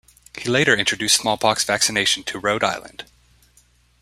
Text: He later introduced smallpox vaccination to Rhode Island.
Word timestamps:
He 0.35 0.49
later 0.49 0.75
introduced 0.75 1.15
smallpox 1.17 1.63
vaccination 1.63 2.23
to 2.23 2.39
Rhode 2.39 2.63
Island. 2.63 3.05